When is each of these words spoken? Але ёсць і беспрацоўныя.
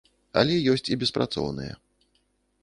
Але 0.41 0.55
ёсць 0.71 0.85
і 0.95 0.97
беспрацоўныя. 1.03 1.73